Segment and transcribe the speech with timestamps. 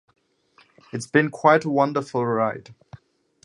[0.91, 2.73] It's been quite a wonderful ride.